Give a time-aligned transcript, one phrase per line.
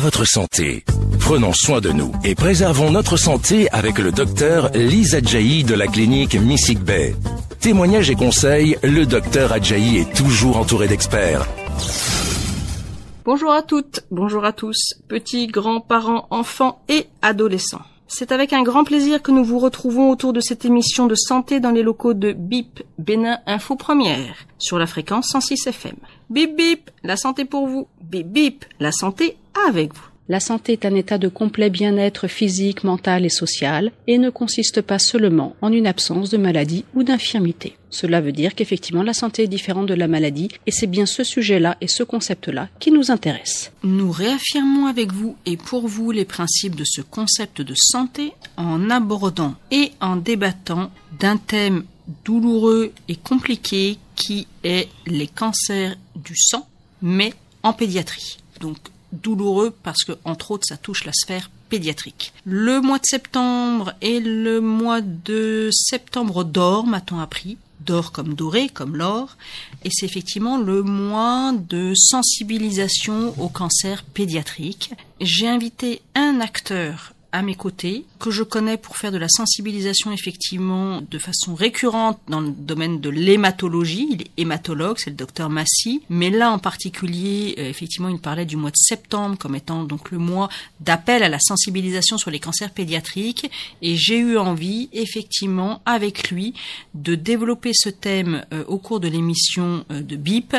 [0.00, 0.84] votre santé.
[1.20, 5.86] Prenons soin de nous et préservons notre santé avec le docteur Lisa Adjaï de la
[5.86, 7.14] clinique Missig Bay.
[7.60, 11.46] Témoignages et conseils, le docteur Adjaï est toujours entouré d'experts.
[13.24, 17.82] Bonjour à toutes, bonjour à tous, petits, grands-parents, enfants et adolescents.
[18.08, 21.58] C'est avec un grand plaisir que nous vous retrouvons autour de cette émission de santé
[21.58, 25.96] dans les locaux de BIP Bénin Info Première sur la fréquence 106 FM.
[26.30, 27.88] Bip bip, la santé pour vous.
[28.10, 29.36] Bip bip, la santé
[29.68, 30.08] avec vous.
[30.28, 34.80] La santé est un état de complet bien-être physique, mental et social et ne consiste
[34.80, 37.76] pas seulement en une absence de maladie ou d'infirmité.
[37.90, 41.24] Cela veut dire qu'effectivement la santé est différente de la maladie et c'est bien ce
[41.24, 43.72] sujet-là et ce concept-là qui nous intéresse.
[43.84, 48.90] Nous réaffirmons avec vous et pour vous les principes de ce concept de santé en
[48.90, 51.84] abordant et en débattant d'un thème
[52.24, 56.66] douloureux et compliqué qui est les cancers du sang,
[57.00, 57.32] mais
[57.66, 58.38] en pédiatrie.
[58.60, 58.76] Donc
[59.12, 62.32] douloureux parce que, entre autres, ça touche la sphère pédiatrique.
[62.44, 68.68] Le mois de septembre et le mois de septembre d'or, m'a-t-on appris, d'or comme doré,
[68.68, 69.36] comme l'or,
[69.84, 74.92] et c'est effectivement le mois de sensibilisation au cancer pédiatrique.
[75.20, 80.12] J'ai invité un acteur à mes côtés, que je connais pour faire de la sensibilisation
[80.12, 84.08] effectivement de façon récurrente dans le domaine de l'hématologie.
[84.10, 86.02] Il est hématologue, c'est le docteur Massy.
[86.08, 90.10] Mais là en particulier, euh, effectivement, il parlait du mois de septembre comme étant donc
[90.10, 90.48] le mois
[90.80, 93.50] d'appel à la sensibilisation sur les cancers pédiatriques.
[93.82, 96.54] Et j'ai eu envie, effectivement, avec lui,
[96.94, 100.56] de développer ce thème euh, au cours de l'émission euh, de BIP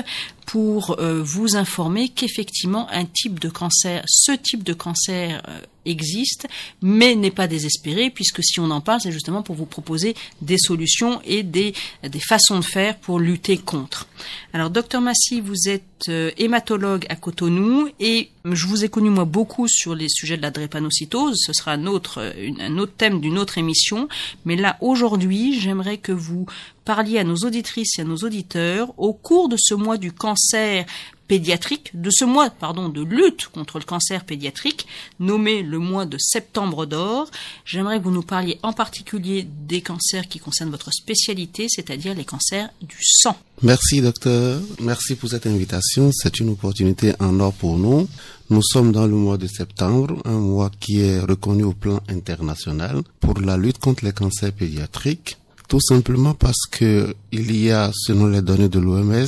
[0.48, 5.44] pour vous informer qu'effectivement un type de cancer, ce type de cancer
[5.88, 6.48] existe,
[6.81, 10.58] mais n'est pas désespéré, puisque si on en parle, c'est justement pour vous proposer des
[10.58, 11.73] solutions et des,
[12.04, 14.08] des façons de faire pour lutter contre.
[14.54, 19.26] Alors, docteur Massy, vous êtes euh, hématologue à Cotonou et je vous ai connu moi
[19.26, 21.38] beaucoup sur les sujets de la drépanocytose.
[21.45, 24.08] Ce sera un autre, un autre thème d'une autre émission.
[24.45, 26.45] Mais là, aujourd'hui, j'aimerais que vous
[26.86, 30.86] parliez à nos auditrices et à nos auditeurs au cours de ce mois du cancer
[31.27, 34.88] pédiatrique, de ce mois, pardon, de lutte contre le cancer pédiatrique,
[35.20, 37.30] nommé le mois de septembre d'or.
[37.65, 42.26] J'aimerais que vous nous parliez en particulier des cancers qui concernent votre spécialité, c'est-à-dire les
[42.26, 43.36] cancers du sang.
[43.64, 46.11] Merci docteur, merci pour cette invitation.
[46.14, 48.08] C'est une opportunité en or pour nous.
[48.49, 53.02] Nous sommes dans le mois de septembre, un mois qui est reconnu au plan international
[53.20, 55.38] pour la lutte contre les cancers pédiatriques.
[55.67, 59.27] Tout simplement parce que il y a, selon les données de l'OMS,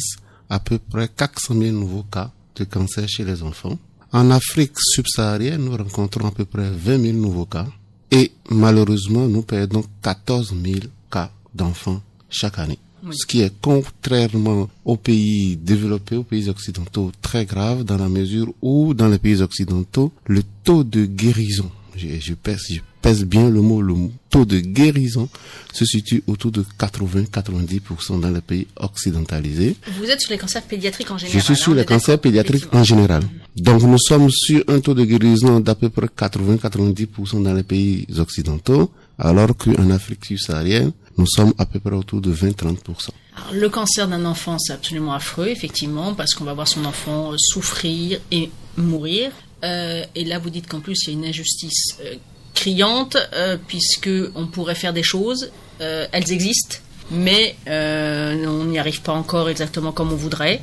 [0.49, 3.77] à peu près 400 000 nouveaux cas de cancer chez les enfants.
[4.11, 7.67] En Afrique subsaharienne, nous rencontrons à peu près 20 000 nouveaux cas.
[8.11, 10.79] Et malheureusement, nous perdons 14 000
[11.11, 12.79] cas d'enfants chaque année.
[13.11, 18.51] Ce qui est contrairement aux pays développés, aux pays occidentaux, très grave dans la mesure
[18.61, 23.49] où dans les pays occidentaux, le taux de guérison, je, je pèse, je pèse bien
[23.49, 23.95] le mot, le
[24.29, 25.29] taux de guérison
[25.73, 29.75] se situe autour de 80-90% dans les pays occidentalisés.
[29.97, 31.39] Vous êtes sur les cancers pédiatriques en général.
[31.39, 33.23] Je suis sur hein, les cancers pédiatriques en général.
[33.57, 38.07] Donc nous sommes sur un taux de guérison d'à peu près 80-90% dans les pays
[38.17, 43.09] occidentaux, alors qu'en Afrique subsaharienne, nous sommes à peu près autour de 20-30%.
[43.53, 48.19] Le cancer d'un enfant, c'est absolument affreux, effectivement, parce qu'on va voir son enfant souffrir
[48.31, 49.31] et mourir.
[49.63, 52.15] Euh, et là, vous dites qu'en plus, il y a une injustice euh,
[52.53, 56.77] criante, euh, puisque on pourrait faire des choses, euh, elles existent,
[57.11, 60.61] mais euh, on n'y arrive pas encore exactement comme on voudrait.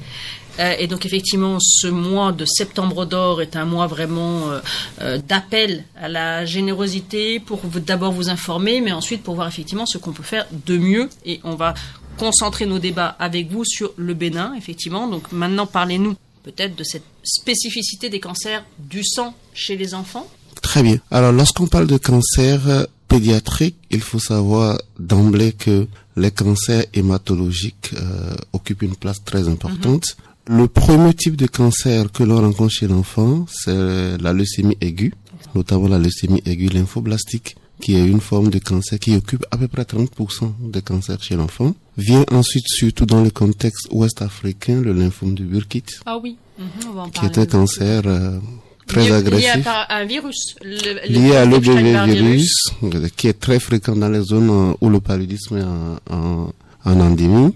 [0.58, 4.50] Euh, et donc effectivement, ce mois de septembre d'or est un mois vraiment
[5.28, 10.12] d'appel à la générosité pour d'abord vous informer, mais ensuite pour voir effectivement ce qu'on
[10.12, 11.10] peut faire de mieux.
[11.26, 11.74] Et on va
[12.16, 15.08] concentrer nos débats avec vous sur le Bénin, effectivement.
[15.08, 16.14] Donc maintenant, parlez-nous
[16.46, 20.30] peut-être de cette spécificité des cancers du sang chez les enfants.
[20.62, 20.98] Très bien.
[21.10, 28.34] Alors, lorsqu'on parle de cancer pédiatrique, il faut savoir d'emblée que les cancers hématologiques euh,
[28.52, 30.16] occupent une place très importante.
[30.46, 35.14] Le premier type de cancer que l'on rencontre chez l'enfant, c'est la leucémie aiguë,
[35.56, 39.66] notamment la leucémie aiguë lymphoblastique, qui est une forme de cancer qui occupe à peu
[39.66, 41.74] près 30% des cancers chez l'enfant.
[41.96, 46.36] Vient ensuite, surtout dans le contexte ouest-africain, le lymphome de Burkitt, Ah oui,
[46.86, 48.38] on va en qui est un cancer euh,
[48.86, 49.54] très lié, agressif.
[49.54, 50.56] Lié à un virus.
[50.62, 52.70] Le, lié à le l'OBV virus,
[53.16, 56.52] qui est très fréquent dans les zones euh, où le paludisme est en, en,
[56.84, 57.54] en endémie.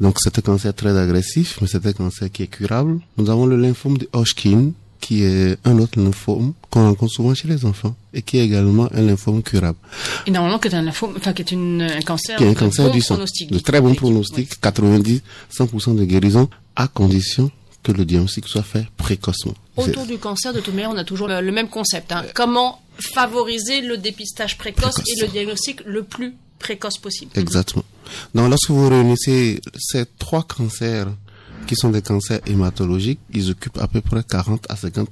[0.00, 2.98] Donc c'est un cancer très agressif, mais c'est un cancer qui est curable.
[3.16, 7.48] Nous avons le lymphome de Hodgkin, qui est un autre lymphome qu'on rencontre souvent chez
[7.48, 9.78] les enfants et qui est également un lymphome curable,
[10.26, 12.52] Et normalement, qui est un, lymphome- enfin, qui est une, un cancer, qui est un
[12.52, 13.18] de cancer bon du sang,
[13.50, 15.22] de très bon pronostic, 90,
[15.52, 17.50] 100% de guérison, à condition
[17.82, 19.54] que le diagnostic soit fait précocement.
[19.76, 22.10] Autour du cancer, de toute manière, on a toujours le, même concept.
[22.12, 22.24] Hein.
[22.34, 27.30] Comment favoriser le dépistage précoce, et le diagnostic le plus précoce possible?
[27.36, 27.84] Exactement.
[28.34, 31.06] Donc, lorsque vous réunissez ces trois cancers
[31.66, 35.08] qui sont des cancers hématologiques, ils occupent à peu près 40 à 50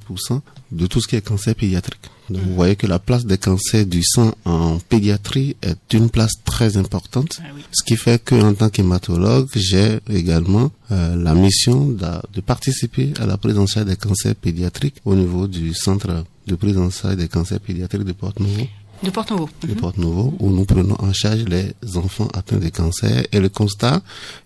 [0.72, 2.10] de tout ce qui est cancer pédiatrique.
[2.30, 6.32] Donc, vous voyez que la place des cancers du sang en pédiatrie est une place
[6.44, 11.88] très importante, ah ce qui fait que en tant qu'hématologue, j'ai également euh, la mission
[11.88, 16.54] de, participer à la prise en charge des cancers pédiatriques au niveau du centre de
[16.54, 18.66] prise en charge des cancers pédiatriques de Porte-Nouveau.
[19.04, 19.50] De Porte-Nouveau.
[19.62, 23.26] De Porte-Nouveau, où nous prenons en charge les enfants atteints de cancer.
[23.32, 24.00] Et le constat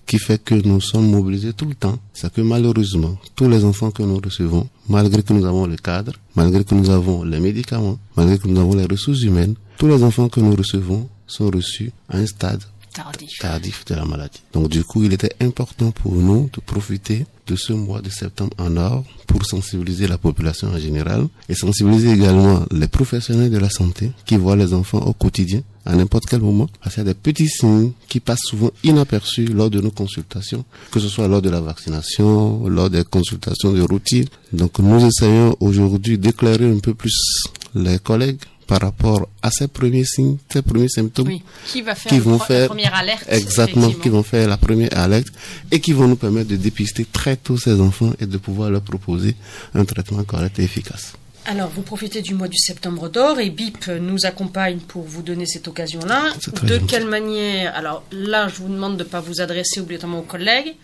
[0.05, 3.93] qui fait que nous sommes mobilisés tout le temps, c'est que malheureusement, tous les enfants
[3.93, 7.99] que nous recevons, malgré que nous avons le cadre, malgré que nous avons les médicaments,
[8.17, 11.93] malgré que nous avons les ressources humaines, tous les enfants que nous recevons sont reçus
[12.09, 12.63] à un stade
[13.41, 13.85] tardif.
[13.87, 14.41] de la maladie.
[14.53, 18.55] Donc du coup, il était important pour nous de profiter de ce mois de septembre
[18.59, 23.71] en or pour sensibiliser la population en général et sensibiliser également les professionnels de la
[23.71, 26.69] santé qui voient les enfants au quotidien à n'importe quel moment.
[26.83, 31.09] Parce qu'il des petits signes qui passent souvent inaperçus lors de nos consultations, que ce
[31.09, 34.27] soit lors de la vaccination, lors des consultations de routine.
[34.53, 37.17] Donc nous essayons aujourd'hui d'éclairer un peu plus
[37.75, 42.39] les collègues par rapport à ces premiers signes, ces premiers symptômes qui, va faire vont
[42.39, 45.33] faire la première alerte, exactement, qui vont faire la première alerte
[45.73, 48.83] et qui vont nous permettre de dépister très tôt ces enfants et de pouvoir leur
[48.83, 49.35] proposer
[49.75, 51.15] un traitement correct et efficace.
[51.47, 55.47] Alors, vous profitez du mois du septembre d'or et BIP nous accompagne pour vous donner
[55.47, 56.35] cette occasion-là.
[56.65, 60.31] De quelle manière Alors là, je vous demande de ne pas vous adresser obligatoirement aux
[60.35, 60.75] collègues,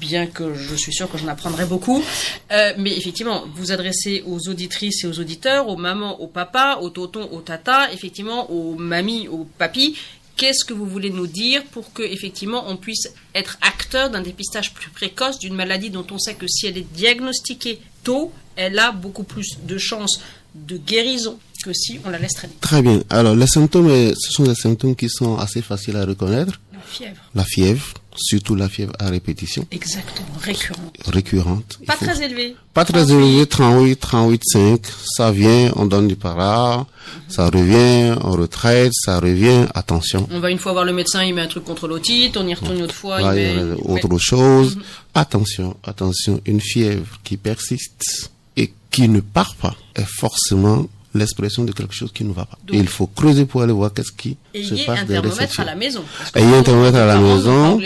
[0.00, 2.02] bien que je suis sûr que j'en apprendrai beaucoup.
[2.50, 6.90] Euh, mais effectivement, vous adressez aux auditrices et aux auditeurs, aux mamans, aux papas, aux
[6.90, 9.96] totons, aux tatas, effectivement, aux mamies, aux papis.
[10.36, 14.72] Qu'est-ce que vous voulez nous dire pour que effectivement on puisse être acteur d'un dépistage
[14.72, 18.90] plus précoce d'une maladie dont on sait que si elle est diagnostiquée tôt, elle a
[18.90, 20.22] beaucoup plus de chances
[20.54, 22.54] de guérison que si on la laisse traîner.
[22.62, 23.02] Très bien.
[23.10, 26.58] Alors les symptômes, ce sont des symptômes qui sont assez faciles à reconnaître.
[26.72, 27.22] La fièvre.
[27.34, 29.66] La fièvre, surtout la fièvre à répétition.
[29.70, 30.96] Exactement, récurrente.
[31.06, 31.78] Récurrente.
[31.86, 32.56] Pas très élevée.
[32.74, 34.80] Pas très élevée, 38, 38, 5.
[35.04, 36.86] Ça vient, on donne du para,
[37.28, 40.28] ça revient, on retraite, ça revient, attention.
[40.30, 42.54] On va une fois voir le médecin, il met un truc contre l'otite, on y
[42.54, 43.56] retourne une autre fois, il met...
[43.84, 44.76] Autre chose.
[44.76, 44.82] Mhm.
[45.14, 51.72] Attention, attention, une fièvre qui persiste et qui ne part pas est forcément l'expression de
[51.72, 52.58] quelque chose qui ne va pas.
[52.72, 56.02] il faut creuser pour aller voir qu'est-ce qui se passe derrière cette à la maison.
[56.34, 57.80] Ayez un thermomètre à la maison.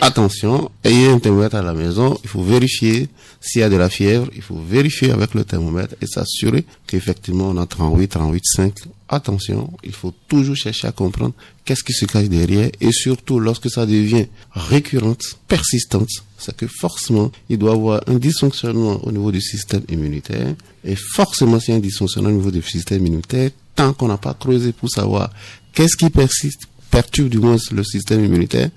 [0.00, 2.18] Attention, ayez un thermomètre à la maison.
[2.24, 3.08] Il faut vérifier
[3.40, 4.28] s'il y a de la fièvre.
[4.34, 8.74] Il faut vérifier avec le thermomètre et s'assurer qu'effectivement on a 38, 38, 5.
[9.08, 11.32] Attention, il faut toujours chercher à comprendre
[11.64, 17.30] qu'est-ce qui se cache derrière et surtout lorsque ça devient récurrente, persistante, c'est que forcément
[17.48, 20.54] il doit y avoir un dysfonctionnement au niveau du système immunitaire
[20.84, 24.16] et forcément, s'il y a un dysfonctionnement au niveau du système immunitaire, tant qu'on n'a
[24.16, 25.30] pas creusé pour savoir
[25.72, 28.70] qu'est-ce qui persiste, perturbe du moins le système immunitaire,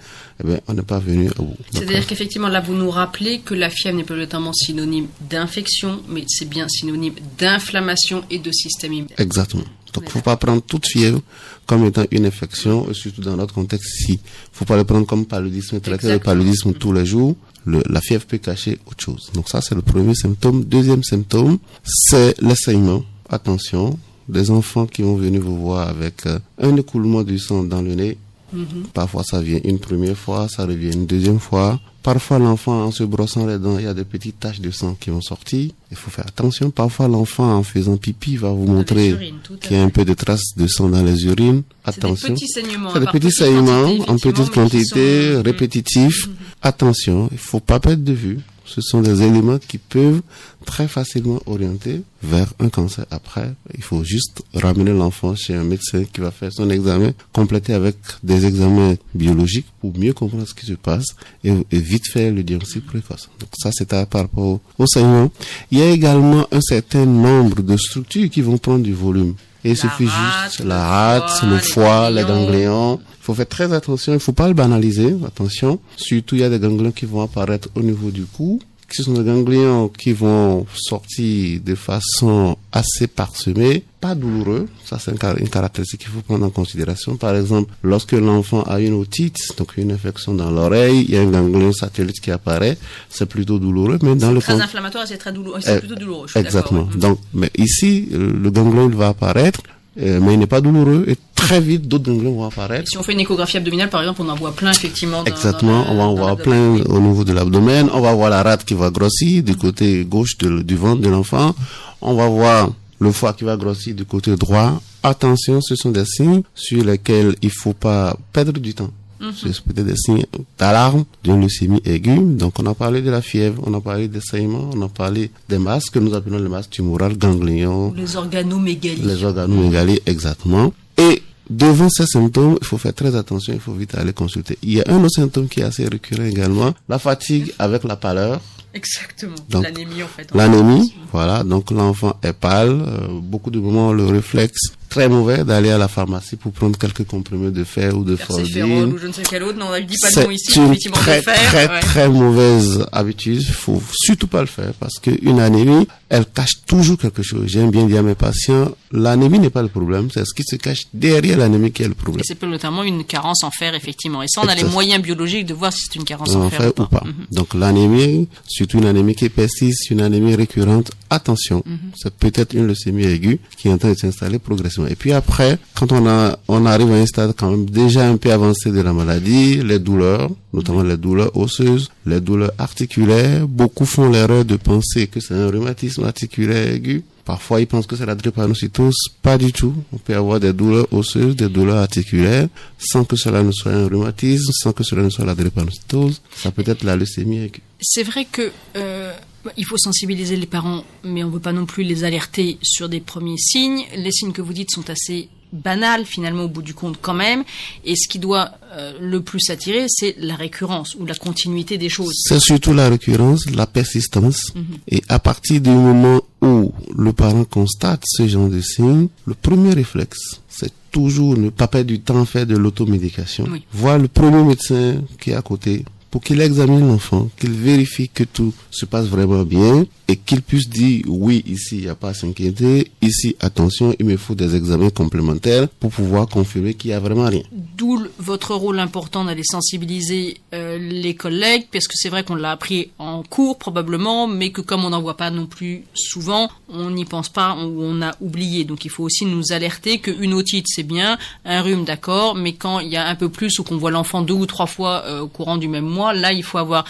[0.43, 1.57] eh bien, on n'est pas venu au bout.
[1.71, 6.25] C'est-à-dire qu'effectivement, là, vous nous rappelez que la fièvre n'est pas notamment synonyme d'infection, mais
[6.27, 9.19] c'est bien synonyme d'inflammation et de système immunitaire.
[9.19, 9.63] Exactement.
[9.93, 11.21] Donc, il ne faut pas prendre toute fièvre
[11.65, 14.13] comme étant une infection, surtout dans notre contexte ici.
[14.13, 17.35] Il ne faut pas le prendre comme paludisme, traiter le paludisme tous les jours
[17.65, 19.31] la fièvre peut cacher autre chose.
[19.33, 20.63] Donc ça, c'est le premier symptôme.
[20.63, 23.03] Deuxième symptôme, c'est l'assaillement.
[23.29, 27.81] Attention, des enfants qui vont venir vous voir avec euh, un écoulement du sang dans
[27.81, 28.17] le nez.
[28.53, 28.83] Mhm.
[28.93, 31.79] Parfois, ça vient une première fois, ça revient une deuxième fois.
[32.03, 34.97] Parfois, l'enfant, en se brossant les dents, il y a des petites taches de sang
[34.99, 35.71] qui vont sortir.
[35.91, 36.71] Il faut faire attention.
[36.71, 39.15] Parfois, l'enfant, en faisant pipi, va vous montrer
[39.61, 41.61] qu'il y a un peu de traces de sang dans les urines.
[41.85, 42.15] Attention.
[42.15, 42.89] C'est des petits saignements.
[42.93, 46.27] C'est des petits saignements en petite quantité, répétitifs.
[46.27, 46.33] Mhm.
[46.63, 48.39] Attention, il faut pas perdre de vue
[48.71, 50.21] ce sont des éléments qui peuvent
[50.65, 53.05] très facilement orienter vers un cancer.
[53.11, 57.73] Après, il faut juste ramener l'enfant chez un médecin qui va faire son examen, compléter
[57.73, 61.07] avec des examens biologiques pour mieux comprendre ce qui se passe
[61.43, 63.29] et, vite faire le diagnostic précoce.
[63.39, 65.29] Donc ça, c'est par rapport au saignement.
[65.71, 69.35] Il y a également un certain nombre de structures qui vont prendre du volume.
[69.63, 72.99] Et il suffit juste la rate, le foie, les ganglions.
[73.21, 75.79] Il faut faire très attention, il ne faut pas le banaliser, attention.
[75.95, 78.59] Surtout, il y a des ganglions qui vont apparaître au niveau du cou.
[78.89, 84.67] Ce sont des ganglions qui vont sortir de façon assez parsemée, pas douloureux.
[84.83, 87.15] Ça, c'est une caractéristique qu'il faut prendre en considération.
[87.15, 91.21] Par exemple, lorsque l'enfant a une otite, donc une infection dans l'oreille, il y a
[91.21, 92.77] un ganglion satellite qui apparaît,
[93.09, 93.99] c'est plutôt douloureux.
[94.01, 95.59] Mais dans le très inflammatoire, c'est très douloureux.
[95.61, 96.27] C'est plutôt douloureux.
[96.35, 96.89] Exactement.
[96.95, 99.61] Donc, mais ici, le ganglion il va apparaître,
[99.99, 102.87] euh, mais il n'est pas douloureux et très vite, d'autres ganglions vont apparaître.
[102.87, 105.23] si on fait une échographie abdominale, par exemple, on en voit plein, effectivement.
[105.25, 107.89] Exactement, on va en voir plein au niveau de l'abdomen.
[107.93, 111.53] On va voir la rate qui va grossir du côté gauche du ventre de l'enfant.
[112.01, 112.69] On va voir
[112.99, 114.81] le foie qui va grossir du côté droit.
[115.03, 118.91] Attention, ce sont des signes sur lesquels il faut pas perdre du temps.
[119.21, 119.33] Mhm.
[119.35, 120.25] C'est peut-être des signes
[120.57, 122.19] d'alarme d'une leucémie aiguë.
[122.35, 125.31] Donc, on a parlé de la fièvre, on a parlé des saignements, on a parlé
[125.47, 127.93] des masses que nous appelons les masses tumorales, ganglions.
[127.95, 129.01] Les organomégalies.
[129.03, 130.73] Les organomégalies, exactement.
[130.97, 134.57] Et devant ces symptômes, il faut faire très attention, il faut vite aller consulter.
[134.63, 137.95] Il y a un autre symptôme qui est assez récurrent également, la fatigue avec la
[137.95, 138.41] pâleur.
[138.73, 139.35] Exactement.
[139.51, 140.29] L'anémie en fait.
[140.33, 141.43] L'anémie, voilà.
[141.43, 142.81] Donc l'enfant est pâle.
[142.81, 147.05] Euh, beaucoup de moments, le réflexe très mauvais d'aller à la pharmacie pour prendre quelques
[147.05, 148.93] comprimés de fer ou de fordine.
[148.93, 149.57] ou je ne sais quel autre.
[149.57, 150.51] Non, on dit pas le nom ici.
[150.51, 153.41] C'est une très, très, très mauvaise habitude.
[153.41, 157.45] Il faut surtout pas le faire parce qu'une anémie, elle cache toujours quelque chose.
[157.47, 160.57] J'aime bien dire à mes patients, l'anémie n'est pas le problème, c'est ce qui se
[160.57, 162.23] cache derrière l'anémie qui est le problème.
[162.27, 164.21] C'est notamment une carence en fer, effectivement.
[164.21, 166.73] Et ça, on a les moyens biologiques de voir si c'est une carence en, fer,
[166.77, 167.03] ou pas.
[167.05, 167.27] Mhm.
[167.31, 171.77] Donc l'anémie, surtout une anémie qui persiste, une anémie récurrente, attention, mhm.
[171.95, 174.80] c'est peut-être une leucémie aiguë qui est en train de s'installer progressivement.
[174.87, 178.17] Et puis après, quand on a, on arrive à un stade quand même déjà un
[178.17, 183.85] peu avancé de la maladie, les douleurs, notamment les douleurs osseuses, les douleurs articulaires, beaucoup
[183.85, 187.03] font l'erreur de penser que c'est un rhumatisme articulaire aigu.
[187.25, 188.95] Parfois, ils pensent que c'est la drépanocytose.
[189.21, 189.73] Pas du tout.
[189.93, 192.47] On peut avoir des douleurs osseuses, des douleurs articulaires,
[192.77, 196.21] sans que cela ne soit un rhumatisme, sans que cela ne soit la drépanocytose.
[196.35, 197.61] Ça peut être la leucémie aiguë.
[197.79, 199.13] C'est vrai que euh,
[199.57, 202.89] il faut sensibiliser les parents, mais on ne veut pas non plus les alerter sur
[202.89, 203.85] des premiers signes.
[203.95, 207.43] Les signes que vous dites sont assez banals finalement au bout du compte quand même.
[207.83, 211.89] Et ce qui doit euh, le plus attirer, c'est la récurrence ou la continuité des
[211.89, 212.13] choses.
[212.23, 214.53] C'est surtout la récurrence, la persistance.
[214.55, 214.65] Mhm.
[214.87, 219.73] Et à partir du moment où le parent constate ce genre de signes, le premier
[219.73, 223.47] réflexe, c'est toujours ne pas perdre du temps à faire de l'automédication.
[223.73, 228.25] Voir le premier médecin qui est à côté pour qu'il examine l'enfant, qu'il vérifie que
[228.25, 232.09] tout se passe vraiment bien et qu'il puisse dire oui, ici, il n'y a pas
[232.09, 236.95] à s'inquiéter, ici, attention, il me faut des examens complémentaires pour pouvoir confirmer qu'il n'y
[236.95, 237.43] a vraiment rien.
[237.77, 242.51] D'où votre rôle important d'aller sensibiliser euh, les collègues, parce que c'est vrai qu'on l'a
[242.51, 246.89] appris en cours probablement, mais que comme on n'en voit pas non plus souvent, on
[246.89, 248.65] n'y pense pas ou on a oublié.
[248.65, 252.81] Donc il faut aussi nous alerter qu'une otite c'est bien, un rhume d'accord, mais quand
[252.81, 255.21] il y a un peu plus ou qu'on voit l'enfant deux ou trois fois euh,
[255.21, 256.83] au courant du même mois, là il faut avoir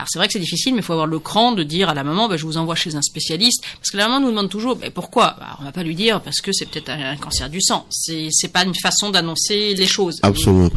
[0.00, 1.94] alors c'est vrai que c'est difficile, mais il faut avoir le cran de dire à
[1.94, 4.48] la maman, bah, je vous envoie chez un spécialiste, parce que la maman nous demande
[4.48, 5.36] toujours, bah, pourquoi?
[5.38, 7.84] Bah, On va pas lui dire parce que c'est peut-être un, cancer du sang.
[7.90, 10.18] C'est c'est pas une façon d'annoncer les choses.
[10.22, 10.70] Absolument.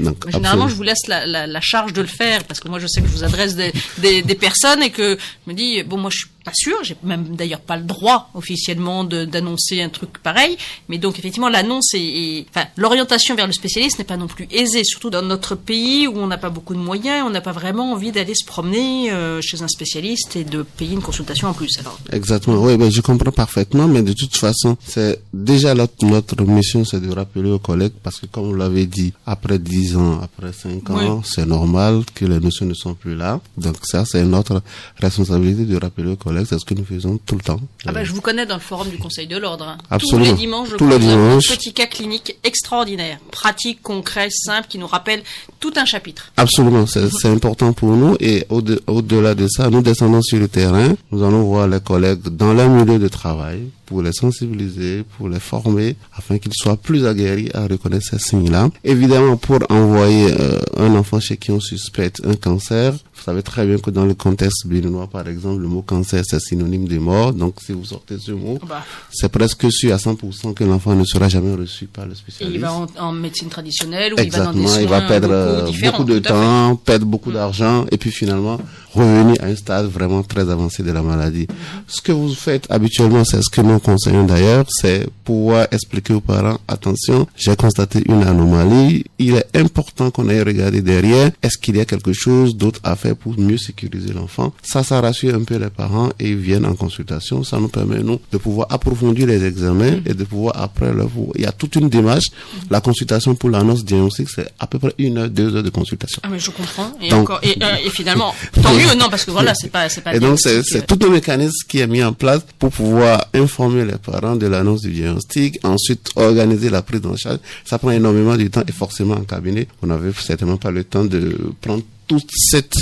[0.00, 0.12] Mm.
[0.28, 2.86] généralement, je vous laisse la, la, la, charge de le faire, parce que moi je
[2.86, 5.98] sais que je vous adresse des, des, des personnes et que je me dis, bon
[5.98, 10.18] moi je suis pas sûr, j'ai même d'ailleurs pas le droit officiellement d'annoncer un truc
[10.22, 10.56] pareil,
[10.88, 14.84] mais donc effectivement l'annonce et, enfin l'orientation vers le spécialiste n'est pas non plus aisée,
[14.84, 17.92] surtout dans notre pays où on n'a pas beaucoup de moyens, on n'a pas vraiment
[17.92, 21.78] envie d'aller se promener euh, chez un spécialiste et de payer une consultation en plus.
[21.78, 21.98] Alors.
[22.10, 26.84] Exactement, oui, ben, je comprends parfaitement, mais de toute façon, c'est déjà notre, notre mission,
[26.84, 30.52] c'est de rappeler aux collègues, parce que comme vous l'avez dit, après 10 ans, après
[30.52, 34.62] 5 ans, c'est normal que les notions ne sont plus là, donc ça c'est notre
[34.98, 37.60] responsabilité de rappeler aux collègues c'est ce que nous faisons tout le temps.
[37.86, 39.66] Ah bah, je vous connais dans le forum du Conseil de l'Ordre.
[39.68, 39.78] Hein.
[39.90, 40.24] Absolument.
[40.24, 41.50] Tous les dimanches, je Tous les dimanches.
[41.50, 45.22] un petit cas clinique extraordinaire, pratique, concret, simple, qui nous rappelle
[45.60, 46.32] tout un chapitre.
[46.36, 48.16] Absolument, c'est important pour nous.
[48.20, 52.52] Et au-delà de ça, nous descendons sur le terrain, nous allons voir les collègues dans
[52.52, 57.50] leur milieu de travail pour les sensibiliser, pour les former, afin qu'ils soient plus aguerris
[57.52, 58.70] à reconnaître ces signes-là.
[58.84, 63.64] Évidemment, pour envoyer euh, un enfant chez qui on suspecte un cancer, vous savez très
[63.64, 67.32] bien que dans le contexte béninois, par exemple, le mot cancer, c'est synonyme de mort.
[67.32, 68.84] Donc, si vous sortez ce mot, bah.
[69.12, 72.52] c'est presque sûr à 100% que l'enfant ne sera jamais reçu par le spécialiste.
[72.52, 75.72] Et il va en, médecine traditionnelle ou Exactement, il va dans des il va perdre
[75.84, 77.34] beaucoup, de temps, perdre beaucoup mm.
[77.34, 78.58] d'argent, et puis finalement,
[78.94, 81.46] revenir à un stade vraiment très avancé de la maladie.
[81.86, 86.20] Ce que vous faites habituellement, c'est ce que nous conseillons d'ailleurs, c'est pouvoir expliquer aux
[86.20, 91.76] parents, attention, j'ai constaté une anomalie, il est important qu'on aille regarder derrière, est-ce qu'il
[91.76, 94.52] y a quelque chose d'autre à faire pour mieux sécuriser l'enfant?
[94.62, 97.44] Ça, ça rassure un peu les parents et ils viennent en consultation.
[97.44, 101.08] Ça nous permet, nous, de pouvoir approfondir les examens et de pouvoir après leur...
[101.34, 102.26] Il y a toute une démarche.
[102.70, 106.20] La consultation pour l'annonce diagnostique, c'est à peu près une heure, deux heures de consultation.
[106.24, 106.92] Ah, mais je comprends.
[107.00, 110.00] Et, encore, et, euh, et finalement, tant mieux, non, parce que voilà, c'est pas, c'est
[110.00, 110.14] pas.
[110.14, 113.98] Et donc, c'est tout le mécanisme qui est mis en place pour pouvoir informer les
[113.98, 117.38] parents de l'annonce du diagnostic, ensuite organiser la prise en charge.
[117.64, 121.04] Ça prend énormément de temps et forcément en cabinet, on n'avait certainement pas le temps
[121.04, 122.74] de prendre toute cette...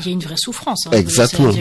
[0.00, 0.86] il y a une vraie souffrance.
[0.86, 0.92] Hein.
[0.92, 1.52] Exactement.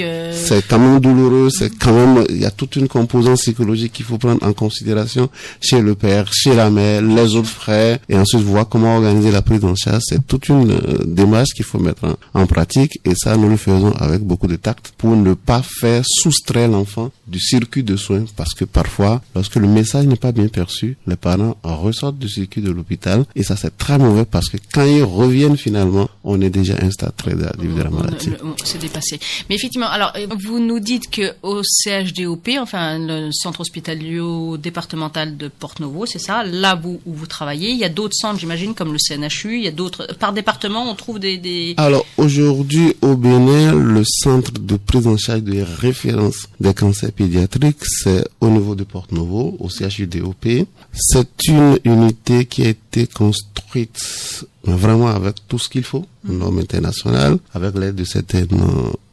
[0.00, 3.92] Euh, c'est quand même douloureux, c'est quand même, il y a toute une composante psychologique
[3.92, 5.28] qu'il faut prendre en considération
[5.60, 9.42] chez le père, chez la mère, les autres frères, et ensuite voir comment organiser la
[9.42, 10.02] prise en charge.
[10.06, 13.92] C'est toute une euh, démarche qu'il faut mettre en, pratique, et ça, nous le faisons
[13.92, 18.54] avec beaucoup de tact pour ne pas faire soustraire l'enfant du circuit de soins, parce
[18.54, 22.70] que parfois, lorsque le message n'est pas bien perçu, les parents ressortent du circuit de
[22.70, 26.67] l'hôpital, et ça c'est très mauvais parce que quand ils reviennent finalement, on est déjà
[26.72, 28.30] un stade très tardif de la maladie.
[28.64, 29.18] C'est dépassé.
[29.48, 34.20] Mais effectivement, alors euh, vous nous dites que au CHDOP, enfin le centre hospitalier
[34.58, 38.40] départemental de Porte-Novo, c'est ça, là où, où, vous travaillez, il y a d'autres centres,
[38.40, 40.14] j'imagine, comme le CNHU, il y a d'autres.
[40.18, 41.38] Par département, on trouve des.
[41.38, 41.74] des...
[41.76, 47.84] Alors aujourd'hui, au Bénin, le centre de prise en charge de référence des cancers pédiatriques,
[47.84, 50.66] c'est au niveau de Porte-Novo, au CHUDOP.
[50.92, 54.46] C'est une unité qui a été construite
[54.76, 58.48] vraiment avec tout ce qu'il faut, une norme internationale, avec l'aide de certaines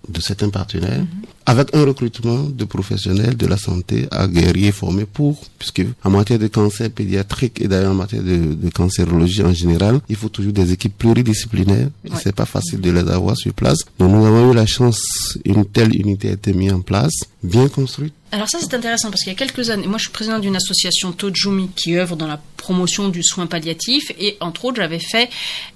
[0.08, 1.08] de certains partenaires, mhm.
[1.46, 6.40] Avec un recrutement de professionnels de la santé aguerris et formés pour, puisque en matière
[6.40, 10.54] de cancer pédiatrique et d'ailleurs en matière de, de, cancérologie en général, il faut toujours
[10.54, 11.90] des équipes pluridisciplinaires.
[12.04, 12.18] Ouais.
[12.22, 13.80] C'est pas facile de les avoir sur place.
[14.00, 17.68] Donc nous avons eu la chance, une telle unité a été mise en place, bien
[17.68, 20.40] construite, alors ça c'est intéressant parce qu'il y a quelques années, moi je suis président
[20.40, 25.00] d'une association Tojumi qui œuvre dans la promotion du soin palliatif et entre autres j'avais
[25.00, 25.30] fait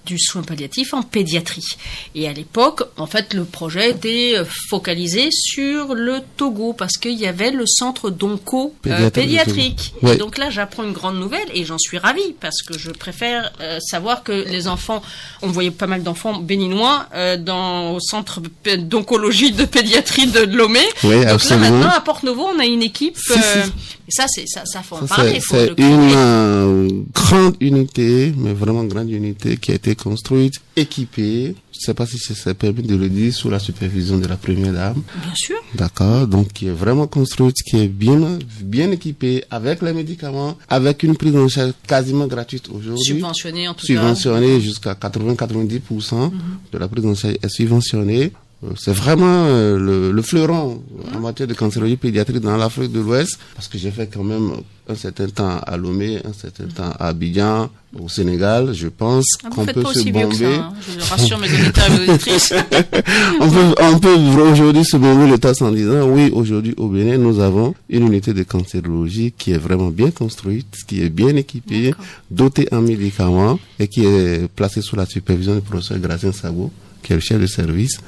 [0.06, 1.78] du soin palliatif en pédiatrie.
[2.16, 4.34] Et à l'époque, en fait, le projet était
[4.68, 9.94] focalisé sur le Togo parce qu'il y avait le centre d'onco euh, pédiatrique.
[10.08, 13.52] Et donc là, j'apprends une grande nouvelle et j'en suis ravie parce que je préfère
[13.62, 15.02] euh, savoir que les enfants,
[15.42, 17.08] on voyait pas mal d'enfants béninois
[17.40, 18.42] dans au centre
[18.78, 20.80] d'oncologie de pédiatrie de Lomé.
[21.04, 23.18] Oui, donc là maintenant à Porte-Novo, on a une équipe.
[23.30, 25.40] et ça, c'est ça, ça faut en parler.
[25.48, 31.86] C'est une grande unité, mais vraiment grande unité qui a été construite, équipée, je ne
[31.86, 35.02] sais pas si c'est permis de le dire, sous la supervision de la première dame.
[35.24, 35.56] Bien sûr.
[35.76, 41.04] D'accord, donc qui est vraiment construite, qui est bien, bien équipée, avec les médicaments, avec
[41.04, 43.06] une prise en charge quasiment gratuite aujourd'hui.
[43.06, 43.94] Subventionnée en tout cas.
[43.94, 46.32] Subventionnée jusqu'à 80-90% mhm.
[46.74, 48.34] de la prise en charge est subventionnée.
[48.62, 50.84] Euh, c'est vraiment euh, le, fleuron
[51.16, 54.52] en matière de cancérologie pédiatrique dans l'Afrique de l'Ouest, parce que j'ai fait quand même
[54.90, 58.74] un certain temps à Lomé, un certain temps à Abidjan, au Sénégal.
[58.74, 60.46] Je pense ah, qu'on peut se bomber.
[60.46, 60.74] Hein.
[60.94, 62.54] Je rassure mes auditeurs et auditrices.
[63.40, 64.16] on peut, on peut
[64.52, 68.34] aujourd'hui se bomber le tas en disant, oui, aujourd'hui au Bénin, nous avons une unité
[68.34, 71.94] de cancérologie qui est vraiment bien construite, qui est bien équipée,
[72.30, 77.14] dotée en médicaments et qui est placée sous la supervision du professeur Gracien Sabo, qui
[77.14, 78.00] est le chef de service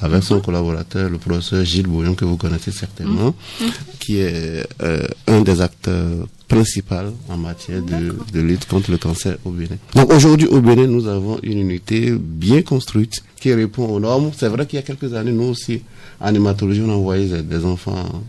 [0.00, 3.64] avec son collaborateur, le professeur Gilles Bouillon, que vous connaissez certainement, mm.
[3.64, 3.70] Mm.
[3.98, 6.94] qui est euh, un des acteurs principaux
[7.28, 9.76] en matière de, de, lutte contre le cancer au Bénin.
[9.94, 14.30] Donc aujourd'hui au Bénin, nous avons une unité bien construite qui répond aux normes.
[14.36, 15.82] C'est vrai qu'il y a quelques années, nous aussi,
[16.20, 18.22] en hématologie, on envoyait des enfants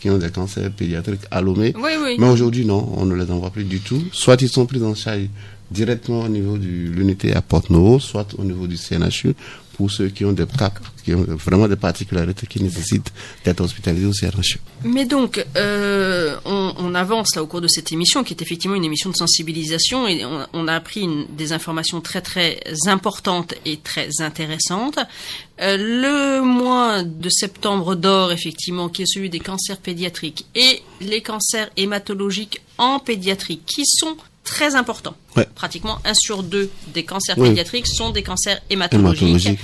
[0.00, 1.72] qui ont des cancers pédiatriques à Lomé.
[1.76, 2.16] Oui, oui.
[2.18, 4.02] Mais aujourd'hui, non, on ne les envoie plus du tout.
[4.10, 5.28] Soit ils sont pris en charge
[5.70, 9.34] directement au niveau de l'unité à Porte-Novo, soit au niveau du CNHU,
[9.76, 10.72] pour ceux qui ont des cas,
[11.04, 13.12] qui ont vraiment des particularités qui nécessitent
[13.44, 14.58] d'être hospitalisés au CRH.
[14.84, 18.76] Mais donc, euh, on, on, avance là au cours de cette émission, qui est effectivement
[18.76, 23.54] une émission de sensibilisation, et on, on a appris une, des informations très très importantes
[23.64, 24.98] et très intéressantes.
[25.60, 31.22] Euh, le mois de septembre d'or, effectivement, qui est celui des cancers pédiatriques, et les
[31.22, 35.14] cancers hématologiques en pédiatrie, qui sont très important.
[35.54, 39.58] Pratiquement un sur deux des cancers pédiatriques sont des cancers hématologiques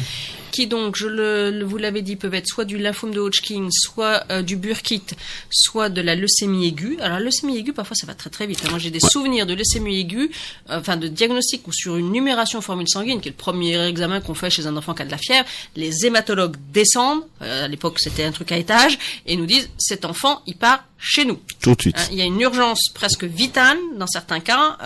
[0.50, 4.24] qui donc, je le, vous l'avez dit, peuvent être soit du lymphome de Hodgkin, soit
[4.30, 5.14] euh, du Burkitt,
[5.50, 6.98] soit de la leucémie aiguë.
[7.00, 8.68] Alors, la leucémie aiguë, parfois, ça va très très vite.
[8.70, 10.30] Moi, j'ai des souvenirs de leucémie aiguë,
[10.70, 14.20] euh, enfin de diagnostic ou sur une numération formule sanguine, qui est le premier examen
[14.20, 15.46] qu'on fait chez un enfant qui a de la fièvre.
[15.76, 20.04] Les hématologues descendent, euh, à l'époque c'était un truc à étage, et nous disent cet
[20.04, 21.38] enfant, il part chez nous.
[21.60, 21.98] Tout de suite.
[21.98, 24.76] Hein, il y a une urgence presque vitale dans certains cas,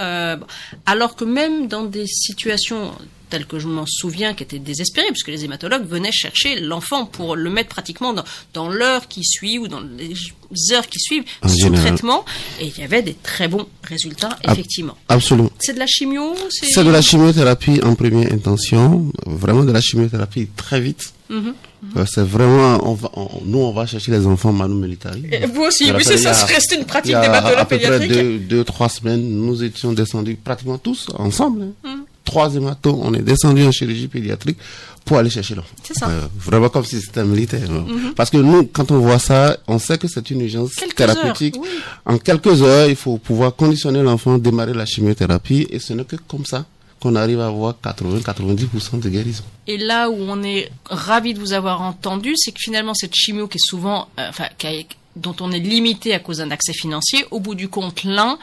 [0.85, 2.93] alors que même dans des situations
[3.33, 7.35] tel que je m'en souviens, qui était désespéré, puisque les hématologues venaient chercher l'enfant pour
[7.35, 8.15] le mettre pratiquement
[8.53, 10.13] dans, l'heure qui suit ou dans les
[10.73, 12.27] heures qui suivent sous traitement.
[12.61, 14.99] Et il y avait des très bons résultats, effectivement.
[15.09, 15.51] Absolument.
[15.61, 20.49] C'est de la chimio C'est de la chimiothérapie en première intention, vraiment de la chimiothérapie
[20.55, 21.15] très vite.
[21.31, 21.55] Mhm.
[21.97, 23.11] Euh, c'est vraiment, on va,
[23.47, 25.23] nous on va chercher les enfants Manu Militari.
[25.55, 28.11] vous aussi, oui, c'est ça, reste une pratique d'hématologue pédiatrique.
[28.11, 31.63] Il y a à peu près deux, trois semaines, nous étions descendus pratiquement tous ensemble.
[31.63, 31.97] Hein.
[31.97, 34.59] Mhm trois hématomes, on est descendu en chirurgie pédiatrique
[35.05, 35.75] pour aller chercher l'enfant.
[35.83, 36.09] C'est ça.
[36.09, 37.69] Euh, vraiment comme si c'était un militaire.
[37.71, 37.85] Hein.
[37.89, 38.15] Mhm.
[38.15, 41.57] Parce que nous, quand on voit ça, on sait que c'est une urgence thérapeutique.
[42.05, 46.17] En quelques heures, il faut pouvoir conditionner l'enfant, démarrer la chimiothérapie, et ce n'est que
[46.17, 46.65] comme ça
[47.01, 49.43] qu'on arrive à avoir 80-90% de guérison.
[49.67, 53.49] Et là où on est ravi de vous avoir entendu, c'est que finalement cette chimio
[53.49, 54.45] qui est souvent, euh, enfin,
[55.17, 58.39] dont on est limité à cause d'un accès financier, au bout du compte, l'un,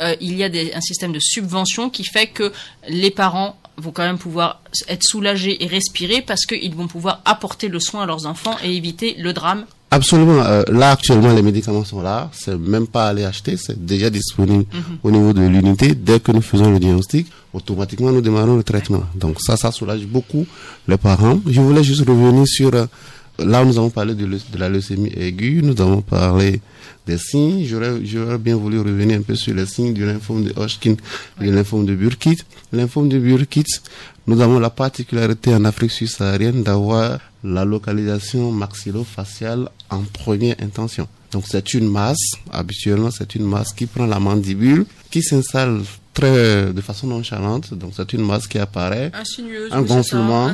[0.00, 2.52] euh, il y a des, un système de subvention qui fait que
[2.88, 7.68] les parents vont quand même pouvoir être soulagés et respirer parce qu'ils vont pouvoir apporter
[7.68, 9.64] le soin à leurs enfants et éviter le drame.
[9.90, 10.42] Absolument.
[10.42, 12.30] Euh, là, actuellement, les médicaments sont là.
[12.32, 13.58] C'est même pas à les acheter.
[13.58, 14.98] C'est déjà disponible mhm.
[15.02, 15.94] au niveau de l'unité.
[15.94, 19.02] Dès que nous faisons le diagnostic, automatiquement, nous démarrons le traitement.
[19.14, 20.46] Donc ça, ça soulage beaucoup
[20.88, 21.40] les parents.
[21.46, 22.74] Je voulais juste revenir sur...
[22.74, 22.86] Euh,
[23.38, 25.62] là, nous avons parlé de, la leucémie aiguë.
[25.62, 26.60] Nous avons parlé
[27.06, 27.64] des signes.
[27.64, 30.96] J'aurais bien voulu revenir un peu sur les signes du lymphome de Hodgkin
[31.40, 32.44] du lymphome de Burkitt.
[32.72, 33.82] Lymphome de Burkitt,
[34.26, 41.08] nous avons la particularité en Afrique subsaharienne d'avoir la localisation maxillo-faciale en première intention.
[41.32, 45.80] Donc c'est une masse, habituellement c'est une masse qui prend la mandibule, qui s'installe
[46.14, 47.74] très de façon nonchalante.
[47.74, 49.10] Donc c'est une masse qui apparaît,
[49.70, 50.52] un gonflement,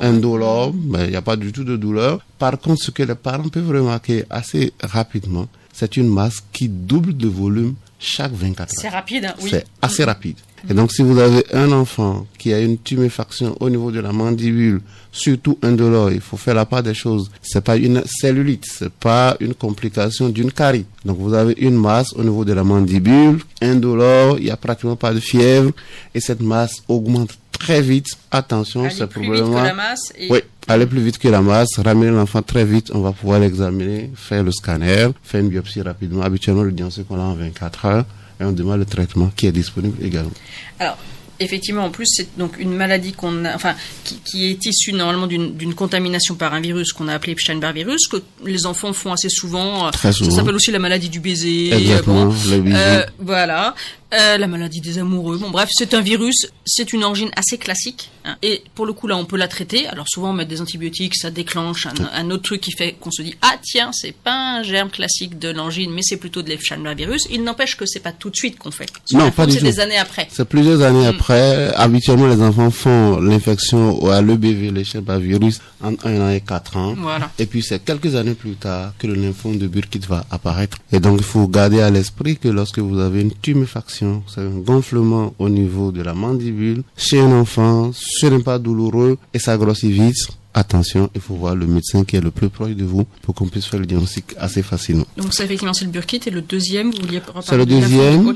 [0.00, 2.20] indolore, mais il n'y a pas du tout de douleur.
[2.38, 7.16] Par contre, ce que les parents peuvent remarquer assez rapidement, c'est une masse qui double
[7.16, 7.74] de volume
[8.06, 8.74] chaque 24 heures.
[8.80, 9.50] C'est rapide, hein, oui.
[9.50, 10.36] C'est assez rapide.
[10.68, 14.12] Et donc, si vous avez un enfant qui a une tuméfaction au niveau de la
[14.12, 14.80] mandibule,
[15.12, 17.30] surtout indolore, il faut faire la part des choses.
[17.40, 20.86] C'est pas une cellulite, c'est pas une complication d'une carie.
[21.04, 24.96] Donc, vous avez une masse au niveau de la mandibule, indolore, il n'y a pratiquement
[24.96, 25.70] pas de fièvre,
[26.14, 28.06] et cette masse augmente très vite.
[28.30, 29.62] Attention, c'est probablement.
[29.62, 33.12] la masse Oui, aller plus vite que la masse, ramener l'enfant très vite, on va
[33.12, 36.22] pouvoir l'examiner, faire le scanner, faire une biopsie rapidement.
[36.22, 38.04] Habituellement, le diagnostic, on l'a en 24 heures
[38.40, 40.30] et on demande le traitement qui est disponible également.
[40.78, 40.98] Alors,
[41.40, 46.34] effectivement, en plus, c'est donc une maladie qu'on enfin, qui, est issue normalement d'une contamination
[46.34, 49.90] par un virus qu'on a appelé Epstein-Barr virus, que les enfants font assez souvent.
[49.90, 50.30] Très souvent.
[50.30, 51.72] Ça s'appelle aussi la maladie du baiser.
[51.72, 52.76] Exactement, le baiser.
[52.76, 53.74] Euh, voilà.
[54.14, 55.36] Euh, la maladie des amoureux.
[55.38, 58.10] Bon, bref, c'est un virus, c'est une angine assez classique.
[58.24, 59.88] Hein, et pour le coup, là, on peut la traiter.
[59.88, 63.22] Alors souvent, on met des antibiotiques, ça déclenche un, autre truc qui fait qu'on se
[63.22, 66.94] dit ah tiens, c'est pas un germe classique de l'angine, mais c'est plutôt de l'Epstein-Barr
[66.94, 67.26] virus.
[67.32, 68.86] Il n'empêche que c'est pas tout de suite qu'on fait.
[69.12, 69.58] non, pas du tout.
[69.58, 70.28] C'est des années après.
[70.30, 71.16] C'est plusieurs années mm.
[71.16, 71.74] après.
[71.74, 76.94] Habituellement, les enfants font l'infection à l'EBV, l'Epstein-Barr virus, en un an et quatre ans.
[76.96, 77.32] Voilà.
[77.40, 80.78] Et puis c'est quelques années plus tard que le lymphome de Burkitt va apparaître.
[80.92, 83.95] Et donc, il faut garder à l'esprit que lorsque vous avez une tuméfaction
[84.26, 86.82] c'est un gonflement au niveau de la mandibule.
[86.96, 91.54] Chez un enfant, ce n'est pas douloureux et ça grossit vite attention, il faut voir
[91.54, 94.34] le médecin qui est le plus proche de vous pour qu'on puisse faire le diagnostic
[94.38, 95.04] assez facilement.
[95.16, 98.34] Donc ça effectivement c'est le Burkitt et le deuxième, vous vouliez C'est le deuxième.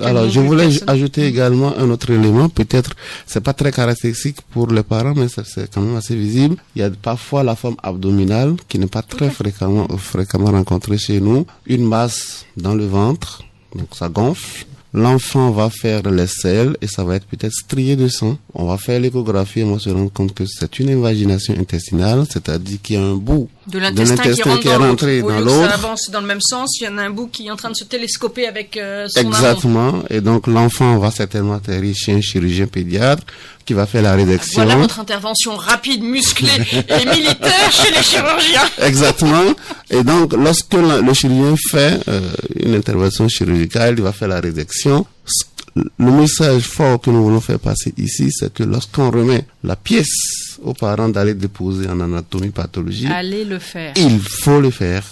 [0.00, 2.90] Alors je voulais ajouter également un autre élément, peut-être
[3.26, 6.56] c'est pas très caractéristique pour les parents, mais c'est quand même assez visible.
[6.76, 11.20] Il y a parfois la forme abdominale qui n'est pas très fréquemment, fréquemment rencontrée chez
[11.20, 13.42] nous, une masse dans le ventre,
[13.74, 18.08] donc ça gonfle l'enfant va faire les selles et ça va être peut-être strié de
[18.08, 18.38] sang.
[18.54, 22.24] On va faire l'échographie et on va se rendre compte que c'est une invagination intestinale,
[22.28, 25.68] c'est-à-dire qu'il y a un bout de l'intestin qui, est rentré dans l'autre.
[25.68, 27.56] Ça avance dans le même sens, il y en a un bout qui est en
[27.56, 30.02] train de se télescoper avec euh, son Exactement.
[30.10, 33.24] Et donc l'enfant va certainement atterrir chez un chirurgien pédiatre
[33.64, 34.62] qui va faire la réduction.
[34.62, 38.62] Voilà votre intervention rapide, musclée et militaire chez les chirurgiens.
[38.82, 39.54] Exactement.
[39.90, 42.20] Et donc lorsque le chirurgien fait euh,
[42.56, 45.06] une intervention chirurgicale, il va faire la réduction
[45.74, 50.58] le message fort que nous voulons faire passer ici, c'est que lorsqu'on remet la pièce
[50.62, 53.94] aux parents d'aller déposer en anatomie pathologie, allez le faire.
[53.96, 55.04] Il faut le faire.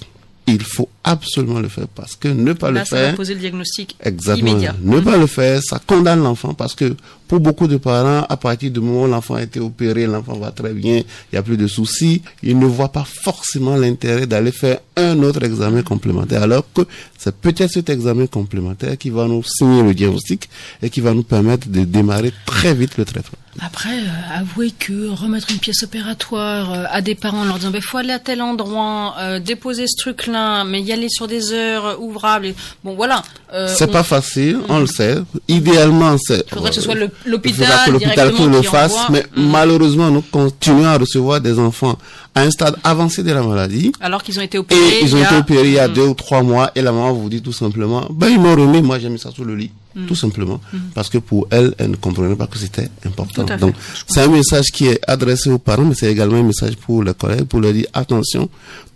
[0.46, 2.86] Il faut absolument le faire parce que ne pas le faire.
[2.86, 4.50] Ça va poser le diagnostic exactement.
[4.50, 4.74] Immédiat.
[4.82, 6.94] Ne pas le faire, ça condamne l'enfant parce que
[7.26, 10.50] pour beaucoup de parents, à partir du moment où l'enfant a été opéré, l'enfant va
[10.50, 14.52] très bien, il n'y a plus de soucis, ils ne voient pas forcément l'intérêt d'aller
[14.52, 16.82] faire un autre examen complémentaire alors que
[17.16, 20.48] c'est peut-être cet examen complémentaire qui va nous signer le diagnostic
[20.82, 23.38] et qui va nous permettre de démarrer très vite le traitement.
[23.58, 27.70] Après, euh, avouez que remettre une pièce opératoire euh, à des parents en leur disant
[27.70, 31.26] il ben, faut aller à tel endroit, euh, déposer ce truc-là, mais y aller sur
[31.26, 32.54] des heures ouvrables.
[32.84, 33.22] Bon, voilà.
[33.68, 35.16] c'est pas facile, on le sait.
[35.48, 36.44] Idéalement, c'est.
[36.46, 39.50] Il faudrait que ce soit l'hôpital que l'hôpital qui le fasse, mais mm.
[39.50, 41.98] malheureusement, nous continuons à recevoir des enfants
[42.34, 43.92] à un stade avancé de la maladie.
[44.00, 44.80] Alors qu'ils ont été opérés.
[44.80, 45.92] Et ils ont été opérés il y a mm.
[45.92, 48.82] deux ou trois mois, et la maman vous dit tout simplement, ben ils m'ont remis,
[48.82, 49.70] moi j'ai mis ça sous le lit.
[49.94, 50.06] Mm.
[50.06, 50.60] Tout simplement.
[50.72, 50.78] Mm.
[50.94, 53.44] Parce que pour elle, elle ne comprenait pas que c'était important.
[53.58, 53.74] Donc,
[54.06, 57.14] c'est un message qui est adressé aux parents, mais c'est également un message pour les
[57.14, 58.48] collègues, pour leur dire attention,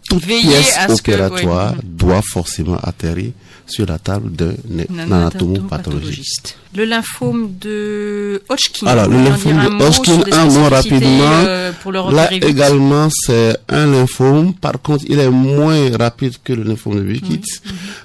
[0.09, 3.33] toute pièce opératoire doit forcément atterrir
[3.67, 4.55] sur la table d'un
[4.99, 6.57] anatomopathologiste.
[6.75, 8.87] Le lymphome de Hodgkin.
[8.87, 11.33] Alors, le lymphome de Hodgkin, un mot rapidement.
[11.47, 11.73] Euh,
[12.13, 14.55] là également, c'est un lymphome.
[14.55, 17.45] Par contre, il est moins rapide que le lymphome de Burkitt.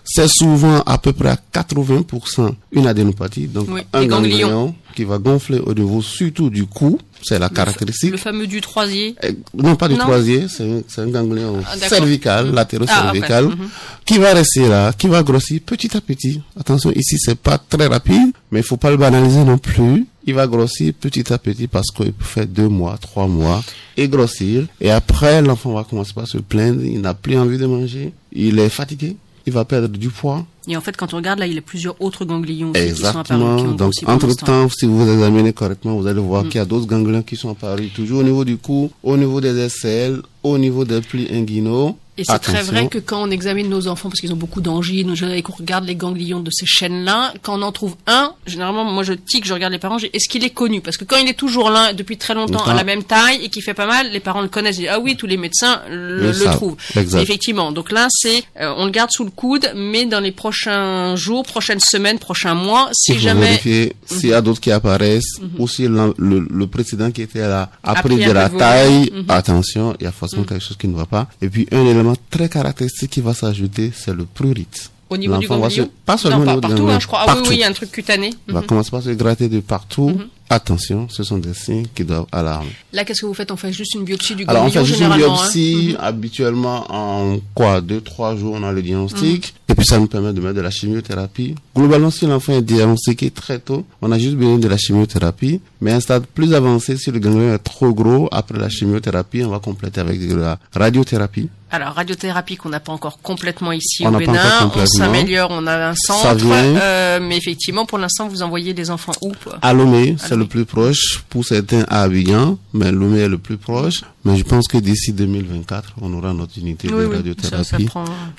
[0.06, 5.60] C'est souvent à peu près à 80% une adénopathie, donc un ganglion qui va gonfler
[5.60, 7.00] au niveau surtout du cou.
[7.22, 8.12] C'est la caractéristique.
[8.12, 9.16] Le fameux du troisier.
[9.24, 12.54] Eh, non, pas du troisier, c'est un, ganglion ah, cervical, mm.
[12.54, 14.06] latéro-cervical, ah, mm-hmm.
[14.06, 16.42] qui va rester là, qui va grossir petit à petit.
[16.60, 20.06] Attention, ici, c'est pas très rapide, mais il faut pas le banaliser non plus.
[20.26, 23.64] Il va grossir petit à petit parce qu'il peut faire deux mois, trois mois
[23.96, 24.66] et grossir.
[24.82, 28.60] Et après, l'enfant va commencer par se plaindre, il n'a plus envie de manger, il
[28.60, 29.16] est fatigué,
[29.50, 30.46] il va perdre du poids.
[30.68, 33.56] Et en fait, quand on regarde là, il y a plusieurs autres ganglions Exactement.
[33.58, 33.78] qui sont apparus.
[33.78, 36.50] Donc, entre-temps, si vous examinez correctement, vous allez voir mm.
[36.50, 39.42] qu'il y a d'autres ganglions qui sont apparus, toujours au niveau du cou, au niveau
[39.42, 41.98] des aisselles, au niveau des plis inguinaux.
[42.20, 45.16] Et c'est très vrai que quand on examine nos enfants, parce qu'ils ont beaucoup d'angines,
[45.34, 49.04] et qu'on regarde les ganglions de ces chaînes-là, quand on en trouve un, généralement, moi
[49.04, 50.82] je tique, je regarde les parents, est-ce qu'il est connu?
[50.82, 53.50] Parce que quand il est toujours là, depuis très longtemps, à la même taille, et
[53.50, 55.82] qui fait pas mal, les parents le connaissent, ils disent, ah oui, tous les médecins
[55.90, 56.76] le, trouvent.
[56.96, 57.72] Effectivement.
[57.72, 61.44] Donc là, c'est, euh, on le garde sous le coude, mais dans les prochains jours,
[61.44, 63.60] prochaines semaines, prochains mois, si jamais...
[63.60, 65.50] s'il y a d'autres qui apparaissent, mhm.
[65.60, 69.26] ou si le, précédent qui était là a pris de la taille, mhm.
[69.30, 70.50] attention, il y a forcément mhm.
[70.50, 71.28] quelque chose qui ne va pas.
[71.42, 74.92] Et puis, un élément très caractéristique qui va s'ajouter, c'est le prurite.
[75.10, 77.26] Au niveau du ganglion Pas seulement non, pas, partout, hein, je crois.
[77.28, 78.32] Ah oui, oui, il y a un truc cutané.
[78.48, 78.68] Il va mhm.
[78.68, 80.10] commencer par se gratter de partout.
[80.10, 80.28] Mhm.
[80.52, 82.72] Attention, ce sont des signes qui doivent alarmer.
[82.92, 83.52] Là, qu'est-ce que vous faites?
[83.52, 86.02] On fait juste une biopsie du ganglion Alors, on fait juste une biopsie, hein.
[86.04, 87.82] habituellement en quoi?
[87.82, 89.54] Deux, trois jours, on a le diagnostic.
[89.68, 91.54] Et puis, ça nous permet de mettre de la chimiothérapie.
[91.76, 95.62] Globalement, si l'enfant est diagnostiqué très tôt, on a juste besoin de la chimiothérapie.
[95.82, 99.44] Mais à un stade plus avancé, si le ganglion est trop gros, après la chimiothérapie,
[99.44, 101.50] on va compléter avec de la radiothérapie.
[101.72, 104.72] Alors, radiothérapie qu'on n'a pas encore complètement ici au Bénin.
[104.76, 106.44] On s'améliore, on a un centre.
[106.44, 110.66] Euh, mais effectivement, pour l'instant, vous envoyez les enfants où À Lomé, c'est le plus
[110.66, 111.24] proche.
[111.30, 114.02] Pour certains, à Avignon, mais Lomé est le plus proche.
[114.26, 117.88] Mais je pense que d'ici 2024, on aura notre unité de radiothérapie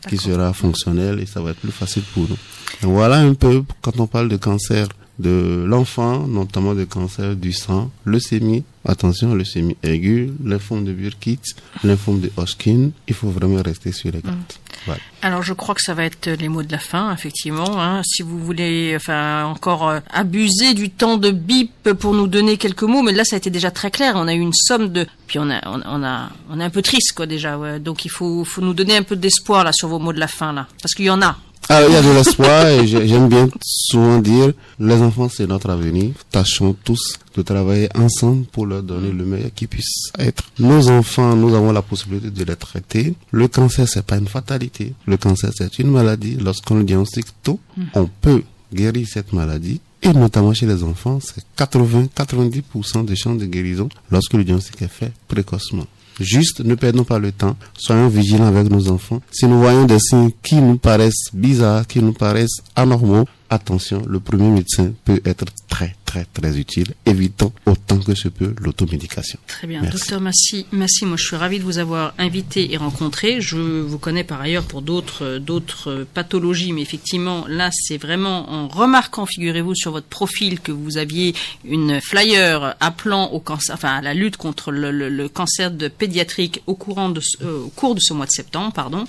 [0.09, 2.37] qui sera fonctionnelle et ça va être plus facile pour nous.
[2.83, 4.87] voilà un peu, quand on parle de cancer
[5.21, 11.43] de l'enfant, notamment des cancers du sang, leucémie, attention, leucémie aiguë, lymphome de Burkitt,
[11.85, 14.61] lymphome de Hodgkin, il faut vraiment rester sur les cartes.
[14.87, 14.93] Mm.
[15.23, 17.81] Alors je crois que ça va être les mots de la fin, effectivement.
[17.81, 18.01] Hein.
[18.05, 22.85] Si vous voulez, enfin encore euh, abuser du temps de bip pour nous donner quelques
[22.85, 24.15] mots, mais là ça a été déjà très clair.
[24.17, 26.81] On a eu une somme de, puis on a, on, a, on est un peu
[26.81, 27.79] triste quoi déjà.
[27.79, 30.29] Donc il faut, faut nous donner un peu d'espoir là sur vos mots de la
[30.29, 31.37] fin là, parce qu'il y en a.
[31.69, 35.71] Ah, il y a de l'espoir et j'aime bien souvent dire, les enfants c'est notre
[35.71, 36.11] avenir.
[36.31, 40.45] Tâchons tous de travailler ensemble pour leur donner le meilleur qu'ils puissent être.
[40.59, 43.15] Nos enfants, nous avons la possibilité de les traiter.
[43.31, 44.95] Le cancer c'est pas une fatalité.
[45.07, 46.37] Le cancer c'est une maladie.
[46.41, 47.83] Lorsqu'on le diagnostique tôt, mm.
[47.95, 48.43] on peut
[48.75, 49.81] guérir cette maladie.
[50.03, 54.89] Et notamment chez les enfants, c'est 80-90% de chances de guérison lorsque le diagnostic est
[54.89, 55.87] fait précocement.
[56.21, 57.57] Juste, ne perdons pas le temps.
[57.77, 59.21] Soyons vigilants avec nos enfants.
[59.31, 64.21] Si nous voyons des signes qui nous paraissent bizarres, qui nous paraissent anormaux, attention, le
[64.21, 66.89] premier médecin peut être très très très utile.
[67.07, 69.39] Évitons autant que ce peut l'automédication.
[69.47, 69.81] Très bien.
[69.83, 73.41] Docteur Massi, Massi, moi je suis ravi de vous avoir invité et rencontré.
[73.41, 78.67] Je vous connais par ailleurs pour d'autres d'autres pathologies, mais effectivement là c'est vraiment en
[78.67, 81.33] remarquant, figurez-vous, sur votre profil que vous aviez
[81.65, 86.75] une flyer appelant au cancer, enfin à la lutte contre le, cancer de pédiatrique au
[86.75, 89.05] courant de euh, au cours de ce mois de septembre, pardon.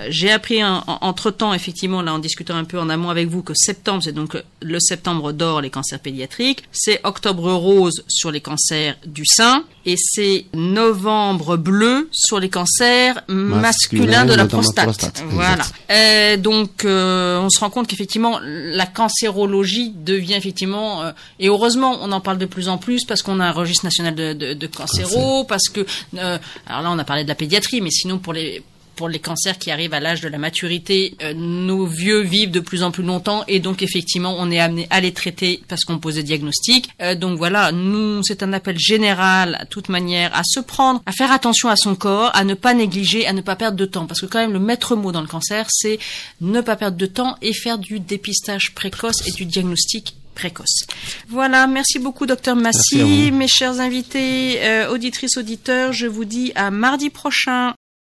[0.00, 3.42] Euh, j'ai appris entre temps effectivement là en discutant un peu en amont avec vous
[3.42, 6.39] que septembre c'est donc le septembre d'or les cancers pédiatriques
[6.72, 13.22] c'est Octobre rose sur les cancers du sein et c'est Novembre bleu sur les cancers
[13.28, 15.22] masculins de la prostate.
[15.26, 15.64] voilà.
[15.90, 21.98] Euh, donc euh, on se rend compte qu'effectivement la cancérologie devient effectivement euh, et heureusement
[22.02, 24.54] on en parle de plus en plus parce qu'on a un registre national de, de,
[24.54, 28.32] de cancéro parce que alors là on a parlé de la pédiatrie mais sinon pour
[28.32, 28.62] les
[29.00, 32.60] pour les cancers qui arrivent à l'âge de la maturité, euh, nos vieux vivent de
[32.60, 35.98] plus en plus longtemps et donc effectivement on est amené à les traiter parce qu'on
[35.98, 36.90] pose des diagnostics.
[37.00, 41.12] Euh, donc voilà, nous c'est un appel général à toute manière à se prendre, à
[41.12, 44.04] faire attention à son corps, à ne pas négliger, à ne pas perdre de temps
[44.04, 45.98] parce que quand même le maître mot dans le cancer c'est
[46.42, 50.84] ne pas perdre de temps et faire du dépistage précoce et du diagnostic précoce.
[51.30, 53.32] Voilà, merci beaucoup docteur Massy.
[53.32, 57.72] Mes chers invités, euh, auditrices, auditeurs, je vous dis à mardi prochain.